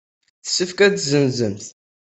[0.43, 1.65] Yessefk ad tt-tessenzemt.